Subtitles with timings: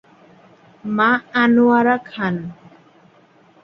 [0.97, 1.09] মা
[1.41, 2.35] আনোয়ারা খান।